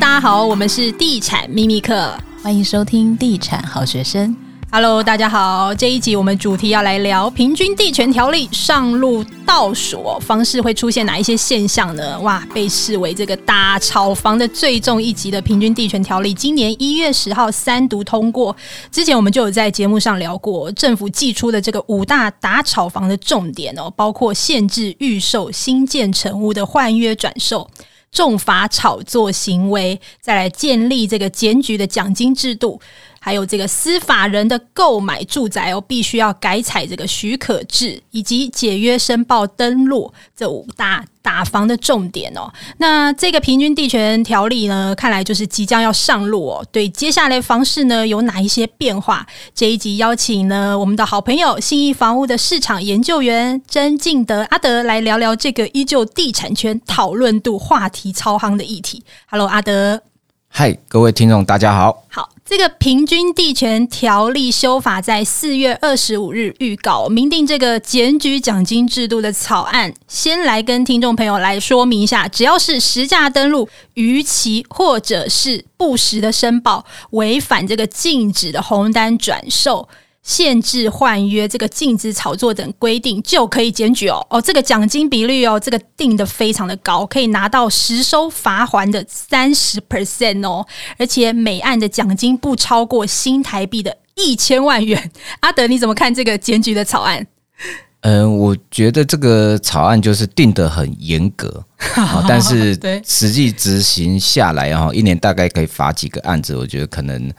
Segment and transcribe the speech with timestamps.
[0.00, 4.34] 大家好，我们是地产秘密课，欢迎收听地产好学生。
[4.72, 12.18] Hello，大家好，这一集我们主题要来聊平均地权条例上路倒数哦，房市会出现哪一些现象呢？
[12.20, 18.56] 哇，被视为这个打炒房的最重一级的平均地权条例，今年一月十号三读通过。
[18.90, 27.68] 之前我们就有在节目上聊过，政府寄出的这个五大打炒房的重点哦，包括限制预售新建成屋的换约转售。
[28.10, 32.80] 重罚炒作行为，再来建立这个检举的奖金制度，
[33.22, 42.50] 还有这个司法人的购买住宅哦，必须要改采这个许可制，以及解约申报登录这五大打房的重点哦。
[42.78, 46.64] 那这个平均地权条例呢，看来就是即将要上路哦。
[46.72, 49.26] 对，接下来房市呢有哪一些变化？
[49.54, 59.04] 这一集邀请呢我们的好朋友信义房屋的市场研究员曾敬德阿德来聊聊这个依旧地产圈讨论度话题超夯的议题。
[59.28, 60.09] Hello，阿德。
[60.52, 62.04] 嗨，各位听众，大家好。
[62.10, 69.94] 好，这个平均地权条例修法在四月二十五日预告，明定这个检举奖金制度的草案。
[70.08, 79.88] 先来跟听众朋友来说明一下，只要是实价登录逾期或者是不实的申报，违反这个禁止的红单转售。
[80.30, 90.64] 限制换约、这个禁止炒作等规定就可以检举哦哦，这个奖金比率哦，这个定的非常的高，可以拿到实收罚还的三十 percent 哦，
[90.96, 95.10] 而且每案的奖金不超过新台币的一千万元。
[95.40, 97.26] 阿德，你怎么看这个检举的草案？
[98.02, 101.64] 嗯、呃，我觉得这个草案就是定得很严格，
[102.28, 106.54] 但是实际执行下来哈，一年大概可以罚几个案子？
[106.54, 107.32] 我觉得可能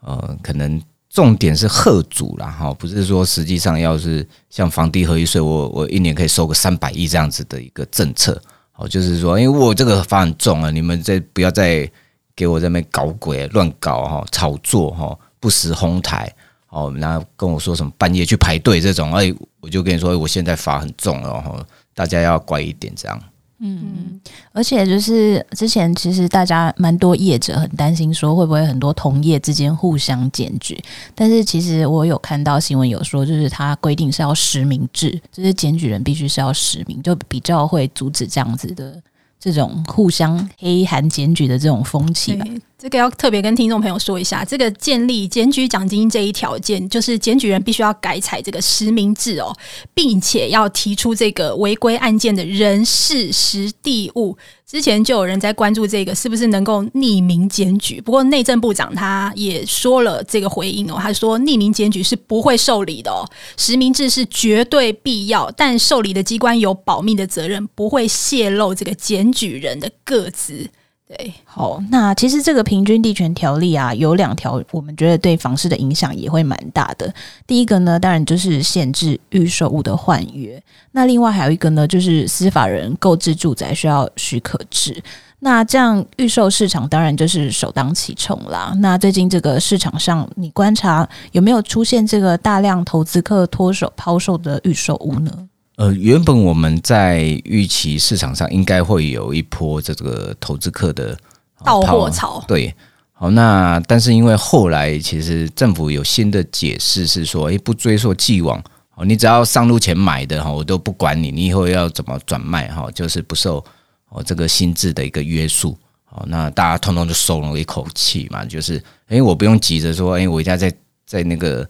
[0.00, 0.80] 呃，可能。
[1.16, 8.38] 重点是吓阻啦，哈，不是说实际上要是像房地合一税，我我一年可以收个三百亿这样子的一个政策，
[8.74, 11.90] 哦，就是说，因为我这个罚很重啊，你们这不要再
[12.34, 16.30] 给我在那边搞鬼、乱搞哈、炒作哈、不实哄抬，
[16.68, 23.18] 哦，然后跟我说什么半夜去排队这种，哎，我就跟你说，我现在罚很重了，哈，大家要乖一点这样。
[23.58, 24.20] 嗯，
[24.52, 30.78] 而且就是之前其实大家蛮多业者很担心说会不会很多同业之间互相检举，
[31.14, 39.00] 但是其实我有看到新闻有说，就是它规定是要实名制，就是检举人必须是要实名，就比较会阻止这样子的
[39.38, 42.44] 这种互相黑函检举的这种风气吧。
[42.78, 49.56] 这个要特别跟听众朋友说一下，这个建立检举奖金这一条件，就是检举人必须要改采这个实名制哦，
[49.94, 54.36] 并且要提出这个违规案件的人事实地物。
[54.68, 63.22] 之前就有人在关注这个是不是能够匿名检举，不过内政部长他也说了这个回应哦，他说匿名检举是不会受理的哦，
[63.56, 70.68] 实名制是绝对必要，但受理的机关有保密的责任，不会泄露这个检举人的个资。
[71.08, 77.14] 对，好，那其实这个平均地权条例啊，有两条，我们觉得对房市的影响也会蛮大的。
[77.46, 85.00] 第一个呢，当然就是限制预售屋的换约，那另外还有一个呢，就是司法人购置住宅需要许可制。
[85.38, 88.74] 那这样预售市场当然就是首当其冲啦。
[88.78, 95.30] 那最近这个市场上，你观察有没有出现这个大量投资客脱手抛售的预售屋呢？
[95.76, 101.16] 呃，原本我们在预期市场上应该会有一波这个投资客的
[101.62, 102.74] 到货潮，对，
[103.12, 108.58] 好，那但是因为后来其实政府有新的解释是说，诶，不追溯既往，
[108.94, 113.62] 哦，你只要上路前买的哈，我都不管你，你以后要怎么转卖哈，就是不受
[114.08, 115.76] 哦这个新制的一个约束，
[116.10, 120.72] 哦，那大家通通就松了一口气嘛，就是诶，我不用急着说，诶，我一定要在
[121.04, 121.68] 在那个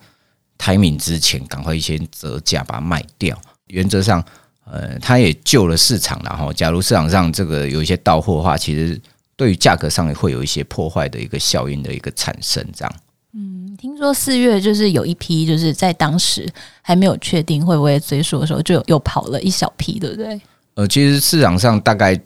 [0.58, 3.36] timing 之前赶快先折价把它卖掉。
[3.68, 4.24] 原则上，
[4.64, 6.52] 呃，它也救了市场了哈。
[6.52, 9.00] 假如市场上这个有一些到货的话，其实
[9.36, 12.94] 对于价格上也会有一些破坏的一个效应的一个产生，这样。
[13.34, 16.48] 嗯，听说四月就是有一批，就是在当时
[16.80, 20.40] 还没有确定会不会追溯的时候，就又跑了一小批，对不对？
[20.74, 22.18] 呃，其实市场上大概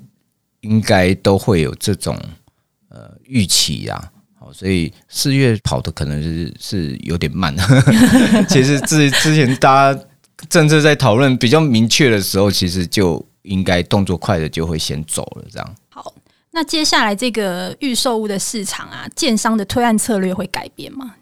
[0.60, 2.16] 应该都会有这种
[2.90, 4.10] 呃预期呀。
[4.38, 7.56] 好，所以四月跑的可能是是有点慢。
[8.48, 10.00] 其实之之前大家。
[10.48, 15.44] 政策在讨论比较明确的时候，其实就应该动作快的就会先走了。
[15.50, 15.74] 这样。
[15.88, 16.14] 好，
[16.50, 21.14] 那接下来这个预售屋的市场啊，建商的推案策略会改变吗？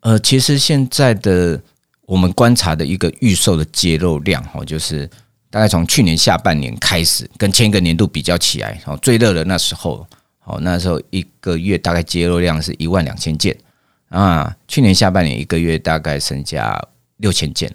[0.00, 1.60] 呃，其实现在的
[2.06, 5.08] 我们观察的一个预售的揭露量，哈，就是
[5.48, 10.06] 大概从去年下半年开始，跟前一个年度比较起来，哦，最热的那时候，
[10.44, 13.56] 哦，那时候一个月大概揭露量是一万两千件
[14.08, 16.84] 啊，去年下半年一个月大概剩下
[17.18, 17.72] 六千件。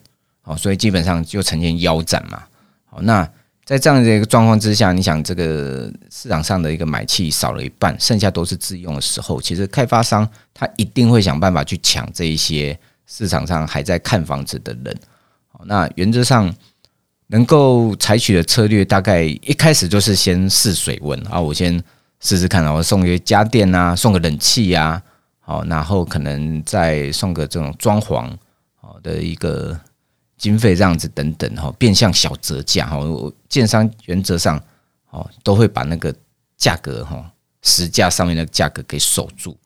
[0.47, 2.41] 哦，所以基本上就呈现腰斩嘛。
[2.85, 3.29] 好，那
[3.65, 14.97] 在这样的一个状况之下，你想这个市场上的一个买气少了一半，剩下都是自用的时候，其实开发商他一定会想办法去抢这一些市场上还在看房子的人。
[15.65, 16.49] 那原则上
[17.27, 21.77] 能够采取的策略，大概一开始就是先试水温啊，我先
[22.21, 25.03] 试试看，然后送一些家电啊，送个冷气呀，
[25.41, 28.31] 好，然后可能再送个这种装潢
[28.79, 29.77] 好的一个。
[30.37, 32.99] 经费这样子等等哈，变相小折价哈，
[33.49, 34.61] 建商原则上
[35.09, 36.13] 哦都会把那个
[36.55, 37.31] 价格哈
[37.63, 39.57] 实价上面的价格给守住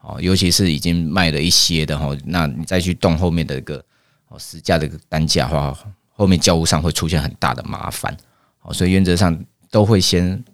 [0.00, 3.84] 哦，尤其是已经卖了一些的哈，那你再去动后面的一个
[4.28, 5.76] 哦实价的一个单价的话，
[6.12, 8.16] 后面交屋上会出现很大的麻烦
[8.62, 9.36] 哦，所以原则上
[9.68, 10.44] 都会先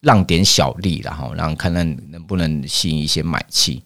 [0.00, 3.80] 让点小利然后让看看能不能吸引一些买气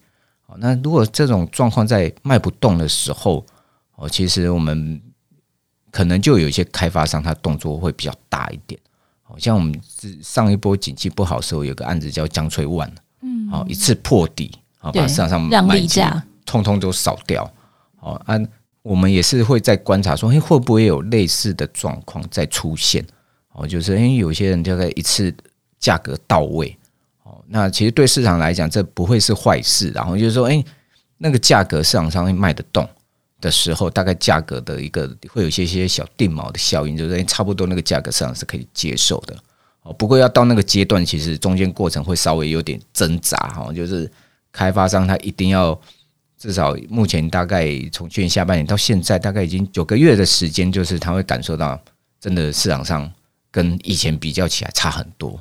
[0.47, 0.55] 哦。
[0.57, 3.45] 那如果这种状况在卖不动的时候
[3.95, 4.99] 哦，其实我们。
[5.95, 8.77] 可能就有一些开发商，他动作会比较大一点。
[9.23, 9.73] 好像我们
[10.21, 17.49] 上一波景气不好的时候，有个案子叫江翠万，嗯，好一次破底，好把市场上卖价通通都扫掉。
[17.95, 18.37] 好，啊，
[18.81, 23.01] 我们也是会在观察说，哎，会不会有类似的状况再出现？
[23.53, 25.33] 哦，就是因为有些人就在一次
[25.79, 26.77] 价格到位。
[27.23, 29.91] 哦，那其实对市场来讲，这不会是坏事。
[29.91, 30.61] 然后就是说，哎，
[31.17, 32.85] 那个价格市场上会卖得动。
[33.41, 39.35] 的时候，大概价格的一个会有一些些小定锚的效应，就是差不多那个价格上是可以接受的
[39.83, 39.93] 哦。
[39.93, 43.71] 不过要到那个阶段，其实中间过程会稍微有点挣扎哈。
[43.73, 44.09] 就是
[44.51, 45.79] 开发商他一定要
[46.37, 51.79] 至少目前大概从去年下半年到现在，大概已经九个月的时间，就是他会感受到
[52.19, 53.11] 真的市场上
[53.51, 55.39] 跟以前比较起来差很多。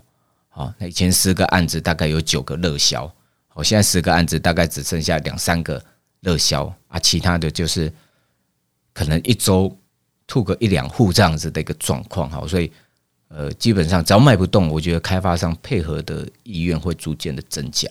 [0.51, 3.11] 好，那以前十个案子大概有九个热销，
[3.49, 5.83] 好，现在十个案子大概只剩下两三个。
[6.25, 7.93] 热销啊，其他的就是
[8.93, 9.77] 可能一周
[10.27, 12.73] 吐个一两户这样子的一个状况哈，所以
[13.29, 17.89] 呃，基本上只要卖不动，我觉得开发商配合的意愿会逐渐的增加。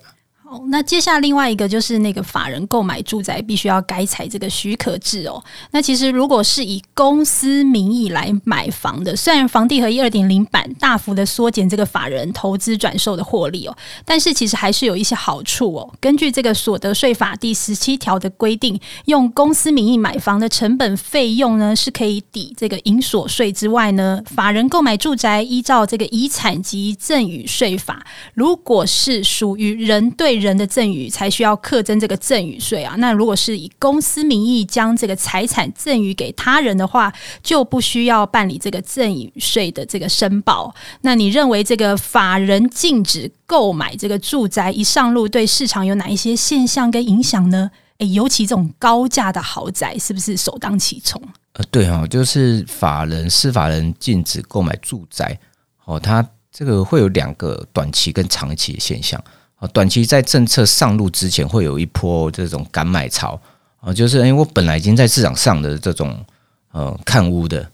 [0.68, 5.44] 那接下来另外一个就是那个法人购买住宅必须要改采这个许可制哦。
[5.72, 15.94] 那其实如果是以公司名义来买房的，虽然房地合一二点零版大幅的缩减这个法人投资转售的获利哦，但是其实还是有一些好处哦。
[16.00, 32.96] 根据这个所得税法第十七条的规定，用公司名义买房的成本费用呢是可以抵这个营所税之外呢，法人购买住宅依照这个遗产及赠与税法，如果是属于人对人的赠与才需要课征这个赠与税啊。
[32.98, 37.12] 那如果是以公司名义将这个财产赠与给他人的话，
[37.42, 40.74] 就不需要办理这个赠与税的这个申报。
[41.02, 47.72] 那你认为这个法人禁止购买这个住宅一上路，对市场有哪一些现象跟影响呢？
[48.00, 51.22] 诶，尤其这种高价的豪宅，是不是首当其冲？
[51.54, 55.38] 呃，对哦，就是法人司法人禁止购买住宅
[55.86, 59.24] 哦，它这个会有两个短期跟长期的现象。
[59.68, 63.40] 短期在政策上路之前，会有一波这种赶买潮
[63.80, 66.26] 啊，就是因为我本来已经在市场上的这种
[66.72, 67.70] 呃看屋的，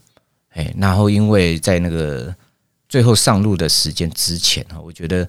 [0.50, 2.34] 哎，然后因为在那个
[2.88, 5.28] 最后上路的时间之前哈，我觉得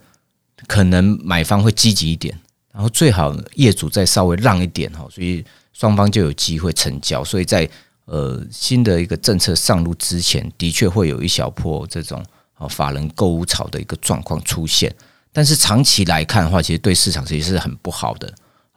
[0.67, 2.37] 可能买方会积极一点，
[2.71, 5.43] 然后最好业主再稍微让一点哈，所以
[5.73, 7.23] 双方就有机会成交。
[7.23, 7.67] 所以在
[8.05, 12.23] 呃新的一个政策上路之前，的确会有一小波这种
[12.53, 14.93] 啊法人购屋潮的一个状况出现。
[15.33, 18.33] 但是长期来看的话，其实对市场其实是很不好的，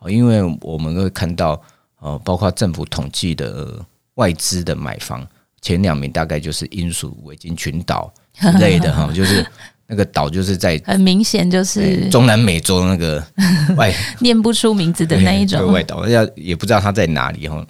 [0.08, 1.60] 因为我们会看到，
[2.00, 5.26] 呃，包括政府统计的外资的买房
[5.60, 9.44] 前两名，大概就是英属维京群岛之类的 哈，就是
[9.88, 13.20] 那个岛就是在很明显就是中南美洲那个
[13.76, 17.66] 外念不出名字的那一种外岛，要也不知道它在哪里哈，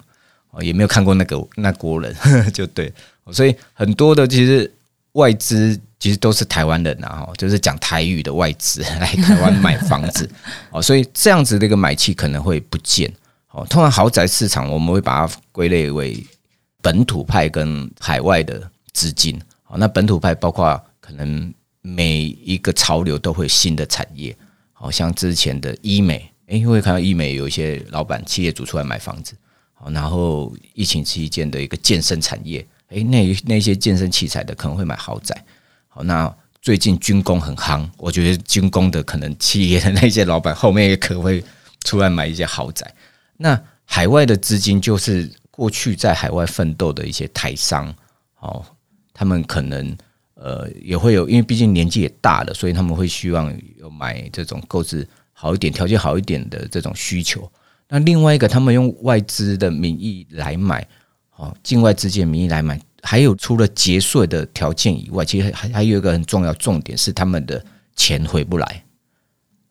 [0.51, 2.15] 哦，也没有看过那个那国人
[2.53, 2.93] 就对，
[3.33, 4.71] 所以很多的其实
[5.13, 5.81] 外资。
[6.05, 10.29] 其实都是台湾人呐，哈，就是讲台语的外资来台湾买房子，
[10.71, 13.11] 哦，所以这样子的一个买气可能会不见，
[13.53, 16.23] 哦，通常豪宅市场我们会把它归类为
[16.83, 24.37] 本土派跟海外的资金，哦，那本土派包括可能每一个潮流都会有新的产业，
[24.75, 29.33] 好像之前的医美，诶，会看到医美有一些老板企业主出来买房子，
[29.73, 35.35] 好，然后疫情期间的一个健身产业，诶，那那些健身器材的可能会买豪宅。
[35.95, 41.43] 好，那最近军工很夯，我觉得军工的可能企业的那些老板后面也可能会
[41.85, 42.93] 出来买一些豪宅。
[43.37, 47.95] 那海外的资金就是过去在海外奋斗的一些台商，
[48.41, 48.65] 哦，
[49.13, 49.97] 他们可能
[50.35, 57.49] 呃也会有，因为毕竟年纪也大了，所以他们会希望有买这种购置好一点、条件好一点的这种需求。
[57.89, 60.85] 那另外一个，他们用外资的名义来买，
[61.37, 62.81] 哦，境外资金的名义来买。
[63.05, 67.63] 还有除了节税的条件以外，其实还还有一个很重要重点是他们的
[67.95, 68.85] 钱回不来。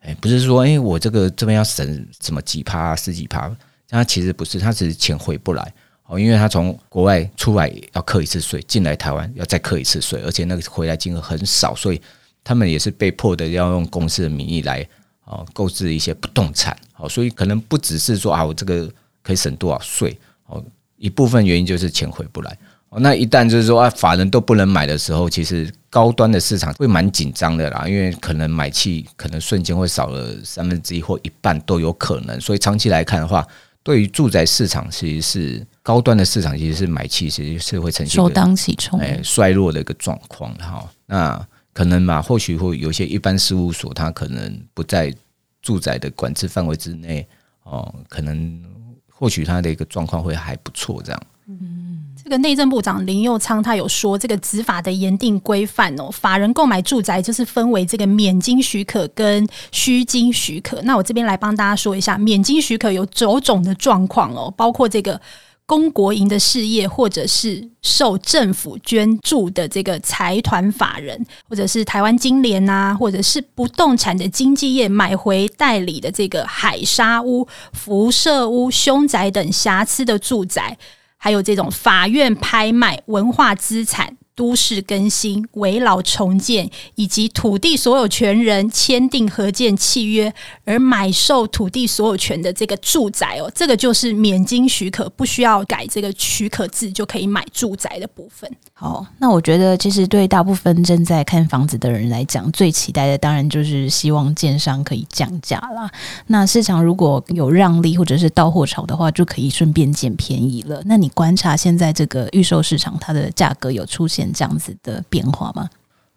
[0.00, 3.50] 哎，不是说哎，我这个这边要省什么几趴十几趴，
[3.88, 5.74] 他其实不是，他只是钱回不来
[6.06, 12.00] 哦，因为他从国外出来要扣一次税，进来台湾要再扣一次税，而且那个回来金额很少，所以
[12.44, 14.86] 他们也是被迫的要用公司的名义来
[15.24, 18.88] 哦购置一些不动产哦，所以可能不只是说啊，我这个
[19.22, 20.62] 可以省多少税哦，
[20.98, 22.56] 一部分原因就是钱回不来。
[22.98, 33.46] 那一旦就是说啊，法人都不能买的时候，其实高端的市场会蛮紧张的啦，因为可能买气可能瞬间会少了三分之一或一半都有可能，所以长期来看的话，
[33.82, 40.88] 对于住宅市场其实是高端的市场，其实是买气其实是会呈现首当其冲哎衰弱的一个状况哈。
[41.06, 45.12] 那可能嘛，或许会有些一般事务所，它可能不在
[45.60, 47.26] 住宅的管制范围之内
[47.64, 48.62] 哦，可能
[49.10, 51.20] 或许它的一个状况会还不错这样。
[51.46, 60.80] 嗯，这个内政部长林佑昌他有说，这个执法的严定规范哦，法人购买住宅就是分为这个免经许可跟需经许可。
[60.82, 65.20] 那我这边来帮大家说一下，免经许可有九种的状况哦，包括这个
[65.66, 80.78] 公国营的事业，或者是受政府捐助的这个财团法人，或者是台湾金联呐，或者是不动产的经纪业买回代理的这个海沙屋、辐射屋、凶宅等瑕疵的住宅。
[81.24, 90.32] 还有这种法院拍卖、文化资产、都市更新、围老重建，以及土地所有权人签订合建契约
[90.64, 98.50] 而买受土地所有权的这个住宅哦，这个就是免经许可，不需要改这个许可字就可以买住宅的部分。
[98.72, 105.88] 好，那我觉得其实对大部分正在看房子的人来讲，最期待的当然就是希望建商可以降价啦。
[106.26, 110.82] 那市场如果有让利或者是到货潮的话，就可以顺便捡便宜了。
[110.86, 115.68] 那你观察现在这个预售市场，它的价格有出现这样子的变化吗？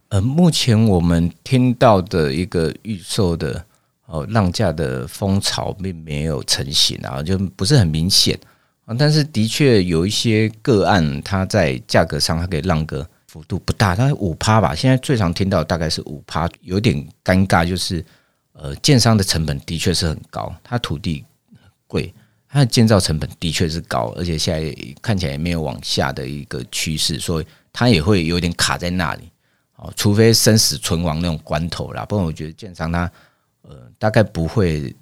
[0.09, 3.65] 呃，目前我们听到的一个预售的
[4.05, 8.39] 哦让价的风潮并没有成型啊，就不是很明显
[8.85, 8.95] 啊。
[8.97, 14.73] 但是的确有一些个案，它在价格上它可以让个幅度不大，它五趴吧。
[14.73, 18.03] 现在最常听到大概是五趴，有点尴尬，就是
[18.53, 21.25] 呃，建商的成本的确是很高，它土地
[21.85, 22.13] 贵，
[22.47, 29.29] 它的建造成本的确是高，而且现在看起来也没有往下的一个趋势，所以它也会有点卡在那里。
[29.75, 33.11] 哦，除非生死存亡那种关头啦，不然我觉得建商它
[33.61, 34.95] 呃大概不会。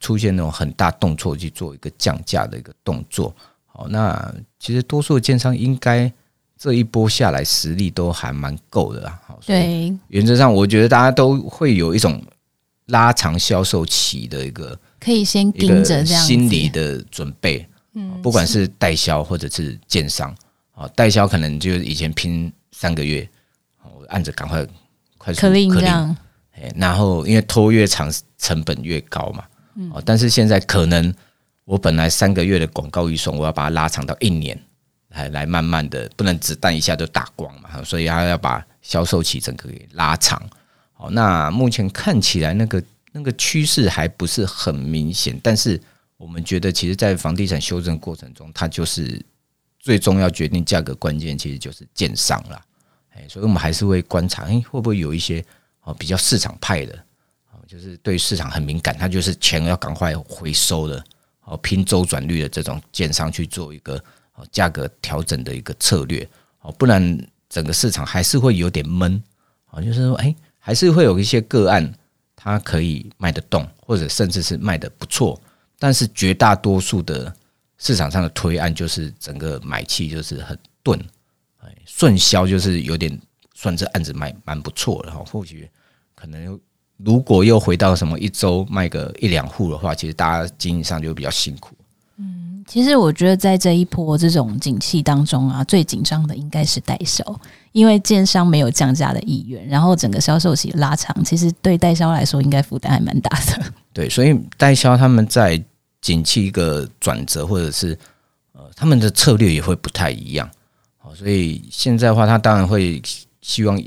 [0.00, 3.34] 出现那种很大动作去做一个降价的一个动作，
[3.66, 6.10] 好，那其实多数的建商应该
[6.56, 9.20] 这一波下来实力都还蛮够的啦。
[9.26, 12.22] 好，对，原则上我觉得大家都会有一种
[12.86, 20.32] 拉长销售期的一个可以先盯着这样心理的准备，嗯，不管是代销或者是建商，
[20.78, 23.28] 啊，代销可能就是以前拼三个月，
[23.82, 24.64] 我按着赶快
[25.18, 26.16] 快速可令这样，
[26.76, 28.08] 然后因为拖越长
[28.38, 29.44] 成本越高嘛。
[29.92, 31.12] 哦，但是现在可能
[31.64, 34.56] 我本来三个月的广告预算，我要把它拉长到一年，
[35.08, 40.40] 来来慢慢的，不能子弹一下就打光嘛，所以他要把销售期整个给拉长。
[40.92, 42.82] 好，那目前看起来那个
[43.12, 45.80] 那个趋势还不是很明显，但是
[46.16, 49.20] 我们觉得，其实，在房地产修正过程中，它就是
[49.78, 52.60] 最终要决定价格关键，其实就是建商了。
[53.10, 55.44] 哎，所以我们还是会观察，哎，会不会有一些
[55.82, 56.94] 哦比较市场派的。
[57.52, 61.04] 哦就是对市场很敏感，他就是钱要赶快回收的，
[61.44, 64.02] 哦，拼周转率的这种建商去做一个
[64.34, 66.26] 哦价格调整的一个策略，
[66.60, 67.18] 哦，不然
[67.48, 69.22] 整个市场还是会有点闷，
[69.70, 71.92] 哦，就是说，哎，还是会有一些个案，
[72.36, 75.40] 它可以卖得动，或者甚至是卖得不错，
[75.78, 77.34] 但是绝大多数的
[77.78, 80.98] 市场上的推案就是整个买气就是很钝，
[81.60, 83.18] 哎，顺销就是有点
[83.54, 85.68] 算这案子卖蛮不错的哈，或许
[86.14, 86.58] 可能。
[87.04, 91.76] 如果又回到什么一周卖个一两户的话，其实大家经营上就比较辛苦。
[92.16, 97.22] 嗯，其实我觉得在这一波这种景气当中啊，最紧张的应该是代销，
[97.70, 103.72] 因为建商没有降价的意愿，然后整个销售期拉长，其实对代销来说应该负担还蛮大的。
[103.92, 105.56] 对，所以代销他们在
[106.00, 107.98] 景气一个转折，或者是
[108.52, 110.50] 呃他们的策略也会不太一样。
[110.96, 113.00] 好，所以现在的话，他当然会
[113.40, 113.82] 希望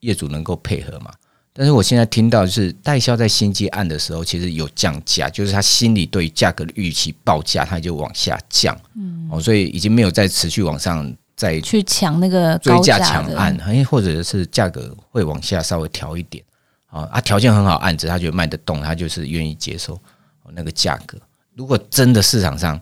[0.00, 1.12] 业主能够配合嘛。
[1.52, 16.42] 但是我现在听到就是代销在新接案的时候，其实有降价，就是他心里对价格的预期报价，他就往下降，嗯，哦，所以已经没有再持续往上再去抢那个追价抢案，哎，或者是价格会往下稍微调一点，
[16.86, 20.00] 啊，啊，条件很好案子，他觉得卖得动，他就是愿意接受
[20.52, 21.18] 那个价格。
[21.54, 22.80] 如果真的市场上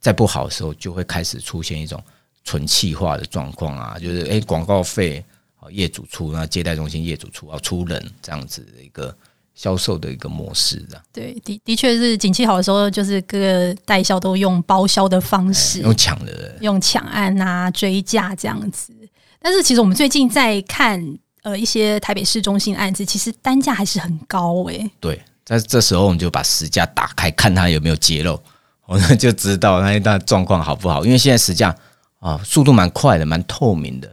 [0.00, 2.02] 在不好的时候，就会开始出现一种
[2.44, 5.24] 纯气化的状况啊，就是诶广告费
[5.70, 9.16] 业主出，那接待中心业主出，要出人这样子的一个
[9.54, 11.00] 销售的一个模式的。
[11.12, 18.92] 对，的的确是景气好的时候，就是各个代销都用包销的方式，用抢的，用抢案啊追价这样子。
[19.40, 21.00] 但是其实我们最近在看
[21.42, 24.90] 呃一些台北市中心案子，其实单价还是很高诶、欸。
[24.98, 25.22] 对，
[25.58, 28.40] 在这时候我们就把实价打开，看它有没有揭露，
[28.86, 31.04] 我们就知道那一段状况好不好。
[31.04, 31.74] 因为现在实价
[32.20, 34.08] 啊速度蛮快的，蛮透明的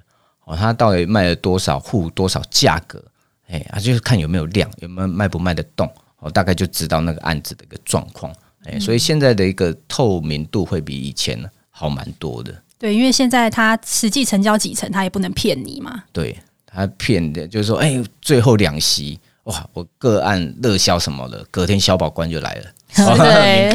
[0.45, 3.03] 哦，它到底卖了多少户，多少价格，
[3.47, 8.33] 哎，啊就是看有没有量，有没有卖不卖得动，我，大概就知道那个案子的一个状况。
[8.65, 12.53] 哎，所以现在的一个透明度会比以前好蛮多的。
[12.77, 16.03] 对，因为现在它实际成交几成，它也不能骗你嘛。
[16.11, 19.19] 对，他骗的，就是说，哎、欸，最后两席，
[19.49, 22.63] 哇，我个案热销什么的，隔天消保官就来了。
[22.95, 23.71] 对，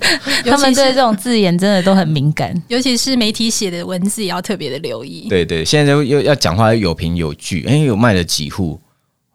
[0.50, 5.28] 他们对这种字眼真的都很敏感，尤其是媒体写的文字也要特别的留意。
[5.28, 8.80] 对对，现在又要讲话有凭有据，哎、欸，有卖了几户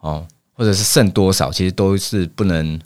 [0.01, 2.79] 哦，或者是剩多少，其实都是不能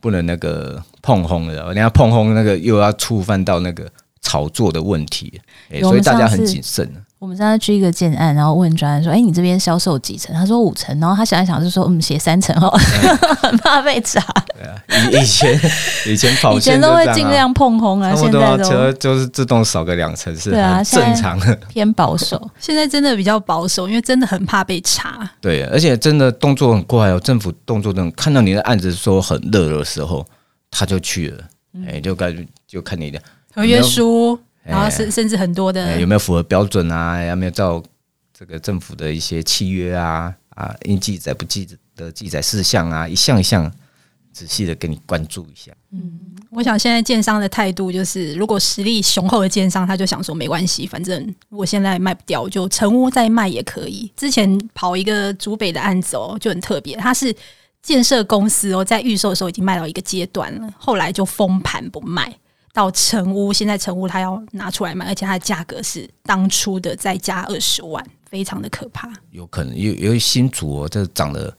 [0.00, 3.90] 不能那个碰轰的，人家碰轰那个又要触犯到那个。
[4.24, 5.40] 炒作的问题，
[5.70, 6.88] 欸、所以大家很谨慎。
[7.22, 10.98] 我们上次去一个建案，然后问专案说：“哎、欸，你这边销售几成？”他说五成。
[10.98, 12.68] 然后他想一想，就说：“嗯，写三成哦，
[13.40, 14.20] 很 怕被查。”
[14.58, 14.74] 对啊，
[15.12, 15.60] 以以前
[16.04, 22.50] 以前跑、啊、以前都会尽量碰红啊，现在都就是自动少个两成是啊正常的，偏保守。
[22.58, 25.30] 现在真的比较保守，因为真的很怕被查。
[25.40, 30.26] 对，而且真的动作很快哦，政府动作等看到你的案子说很热的时候，
[30.72, 31.44] 他就去了。
[31.86, 32.34] 哎、嗯，就该
[32.66, 33.22] 就看你的。
[33.54, 37.22] 合约书，然后甚甚至很多的、有没有符合标准啊？
[37.24, 37.82] 有没有照
[38.32, 40.34] 这个政府的一些契约啊？
[40.50, 41.66] 啊，应记载不记
[41.96, 43.08] 的记载事项啊？
[43.08, 43.70] 一项一项
[44.32, 45.72] 仔细的给你关注一下。
[45.92, 54.10] 嗯，我想现在建商的态度就是，如果实力雄厚的建商，他就想说没关系，反正我现在卖不掉，就成屋再卖也可以。
[54.16, 57.34] 之前跑一个竹北的案子哦，就很特别，他是
[57.82, 62.32] 建设公司哦，在预售的时候已经卖到一个阶段了，后来就封盘不卖。
[62.72, 69.12] 到成屋，现在成屋他要拿出来卖，而且它的价格是当初的再加二十万，非常的可怕。
[69.30, 71.54] 有可能有有新竹哦，这涨得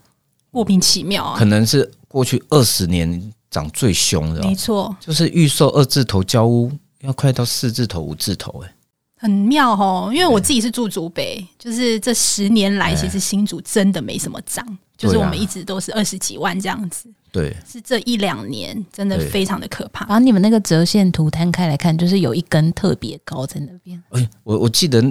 [0.49, 6.71] 莫名其妙啊，可能是过去二十年涨最凶的，没错，就是预售二字头交屋
[7.01, 8.75] 要快到四字头、五字头，哎，
[9.17, 10.09] 很妙哦。
[10.11, 14.65] 因为我自己是住竹北，就是这十年来，其实新竹真的没什么涨，
[14.97, 17.09] 就是我们一直都是二十几万这样子。
[17.31, 20.05] 对，是这一两年真的非常的可怕。
[20.05, 24.01] 然后你们那个折线图摊开来看，就是有一根特别高在那边。
[24.09, 25.03] 哎，我我记得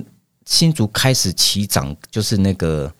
[0.46, 2.92] 新竹开始起涨，就是那个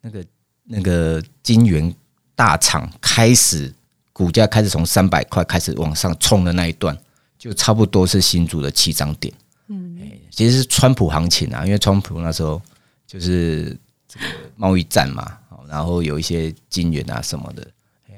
[0.00, 0.24] 那个
[0.64, 1.92] 那个金源
[2.36, 3.74] 大厂开始
[4.12, 6.96] 股价开始从三百块开始往上冲的那一段，
[7.36, 9.34] 就差不多是新竹的起涨点。
[9.66, 9.98] 嗯，
[10.30, 12.62] 其实是川普行情啊，因为川普那时候
[13.04, 15.38] 就是这个贸易战嘛，
[15.70, 17.66] 然后有一些金源啊什么的。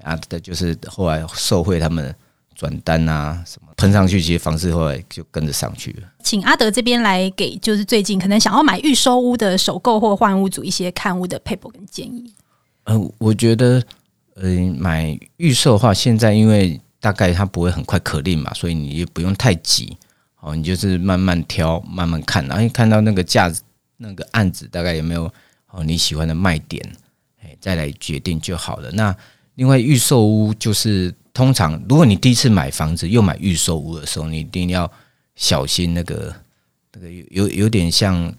[0.02, 2.12] 啊，的就是后来受惠他们
[2.56, 6.08] 转单啊，什么喷上去，其实房市后来就跟着上去了。
[6.24, 12.34] 请阿德这边来给，就是最近可能想要买预售屋的首购或换屋主一些看屋的撇步跟建议。
[12.82, 13.80] 嗯、呃，我觉得，
[14.34, 19.96] 呃，买预售的话，现在因为大概它不会很快可定嘛，所以你也不用太急
[20.40, 23.48] 哦，你就是慢慢挑，慢慢看，然后看到那个价
[23.98, 25.32] 那个案子大概有没有
[25.70, 26.96] 哦你喜欢的卖点，哎，
[27.62, 28.90] 再来决定就好了。
[28.90, 29.16] 那
[29.54, 34.90] 另外，预售屋就是通常，如果你第一次买房子又买预售屋的时候，你一定要
[35.36, 36.34] 小心那个
[36.92, 38.34] 那个有有有点像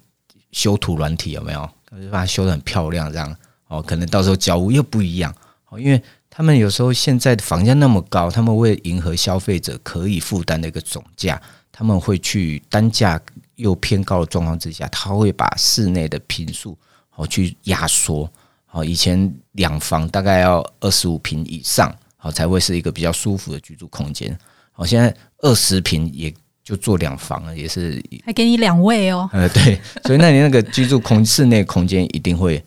[0.52, 1.70] 修图软体有没有？
[2.02, 3.34] 就把它修得很漂亮这样
[3.68, 5.34] 哦，可能到时候交屋又不一样
[5.70, 11.40] 哦，因为他们有时候现在的房价那么高，他们为迎合消费者可以负担的一个总价，
[11.72, 13.22] 他们会去单价
[13.56, 16.76] 又偏高的状况之下，他会把室内的坪数
[17.16, 18.28] 哦去压缩。
[18.74, 24.36] 哦，以前两房大概要二十五平以上，好才会是一个比较舒服的居住空间。
[24.72, 26.34] 好，现在二十平也
[26.64, 29.30] 就做两房了，也是还给你两位哦。
[29.32, 32.64] 呃，对，所以那你那个居住空室内空间一定会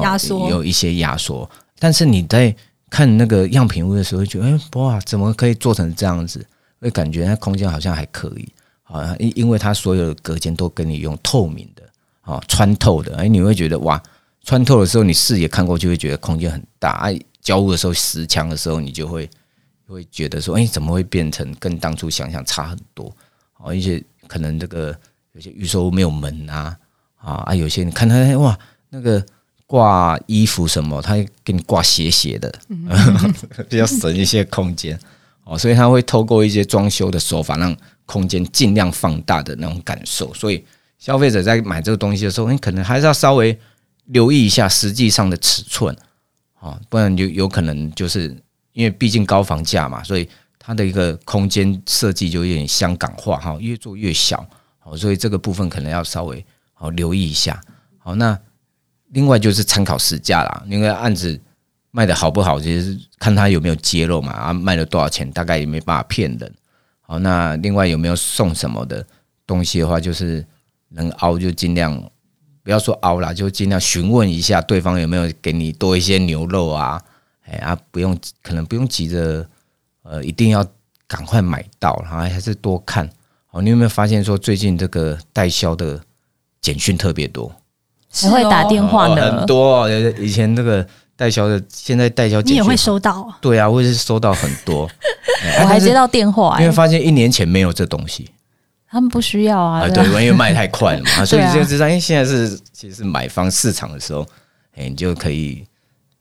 [0.00, 1.48] 压缩，有一些压缩。
[1.78, 2.56] 但是你在
[2.88, 6.42] 看那个样品屋的时候，会觉得哎哇，怎么可以做成这样子？
[6.80, 8.48] 会感觉那空间好像还可以
[8.84, 11.82] 啊，因因为它所有的隔间都跟你用透明的
[12.22, 14.02] 啊，穿透的，哎，你会觉得哇。
[14.44, 16.92] 穿透的时候，你视野看过去会觉得空间很大。
[17.02, 19.28] 哎，交互的时候实墙的时候，你就会
[19.86, 23.14] 会觉得说，哎，怎么会变成跟当初想象差很多？
[23.58, 24.96] 哦，一些可能这个
[25.32, 26.76] 有些预售屋没有门啊，
[27.18, 29.24] 啊啊，有些你看他哇，那个
[29.66, 32.52] 挂衣服什么，他给你挂斜斜的，
[33.68, 34.98] 比较省一些空间。
[35.44, 37.76] 哦，所以他会透过一些装修的手法，让
[38.06, 40.32] 空间尽量放大的那种感受。
[40.32, 40.64] 所以
[40.98, 43.58] 消费者在买这个东西的时候，你可能还是要稍微
[44.12, 45.96] 留意一下实际上的尺寸，
[46.58, 48.36] 啊，不然就有可能就是
[48.72, 54.44] 因为毕竟高房价嘛，所以它的一个空间设计就有点香港化哈，越做越小，
[54.78, 57.60] 好，所以这个部分可能要稍微好留意一下。
[57.98, 58.38] 好，那
[59.08, 61.40] 另外就是参考实价啦，因为案子
[61.90, 66.54] 卖的好不好，其实看它有没有揭露嘛，啊，卖了多少钱，大概也没办法骗人。
[67.00, 69.06] 好，那另外有没有送什么的
[69.46, 70.44] 东西的话，就是。
[70.92, 72.10] 能凹就尽量
[72.62, 77.00] 不要说熬啦，就尽量询问一下对方有没有给你多一些牛肉啊，
[77.46, 79.46] 哎啊，不用可能不用急着
[80.02, 80.64] 呃，一定要
[81.06, 83.08] 赶快买到，然后还是多看。
[83.50, 86.00] 哦，你有没有发现说最近这个代销的
[86.60, 87.50] 简讯特别多，
[88.12, 89.38] 还会打电话呢？
[89.38, 93.26] 很多，以前那个代销的，现在代销简讯你也会收到？
[93.40, 94.88] 对啊，我也是收到很多，
[95.62, 98.30] 我还接到电话，因为发现一年前没有这东西。
[98.90, 104.26] 他们不需要啊，对，因为卖太快了嘛， 所以就知道，因为现在是其实是买方市场的时候，
[104.74, 105.64] 哎，你就可以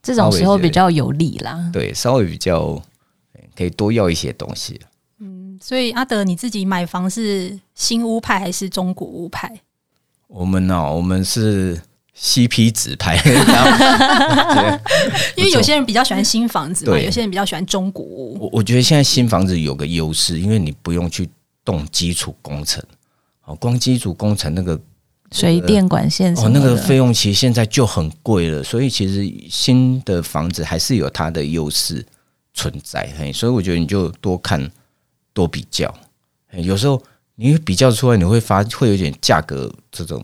[0.04, 2.80] 这种时候比较有利啦，对，稍微比较
[3.58, 4.80] 可以多要一些东西。
[5.20, 9.52] 嗯，所以阿德你自己买房是新屋派还是中古屋派？
[10.28, 11.82] 我们呢，我们是
[12.16, 13.18] CP 值派，
[15.36, 18.38] 因为有些人比较喜欢新房子嘛，有些人比较喜欢中古屋。
[18.40, 21.28] 我我觉得现在新房子有个优势，因为你不用去。
[21.64, 22.84] 动基础工程，
[23.46, 24.80] 哦，光基础工程那个
[25.32, 32.06] 水电管线哦，那个费用其实现在就很贵了，所以其实新的房子还是有它的优势
[32.54, 34.70] 存在，嘿，所以我觉得你就多看
[35.34, 35.94] 多比较，
[36.54, 37.02] 有时候
[37.36, 40.24] 你比较出来，你会发会有点价格这种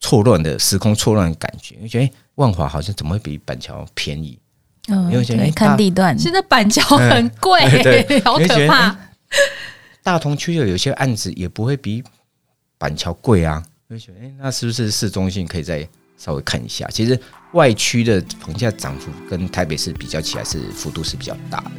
[0.00, 4.38] 错乱的时空错乱的感觉，你觉得万华好像怎么会比板桥便宜？
[4.88, 7.60] 嗯，因为觉得看地段，现在板桥很贵，
[8.24, 8.96] 好可怕。
[10.06, 12.00] 大同区的有些案子也不会比
[12.78, 15.84] 板桥贵啊，会觉得哎，那是不是市中心可以再
[16.16, 16.86] 稍微看一下？
[16.92, 17.20] 其实
[17.54, 21.72] 外区的房价涨幅跟台北市比较起来，是幅度是比较大的。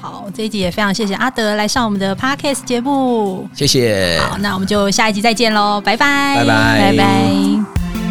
[0.00, 4.20] 好，这一集也非常谢谢阿德来上我们的 Podcast 节目，谢谢。
[4.20, 8.03] 好，那我们就下一集再见喽，拜拜，拜拜，拜拜。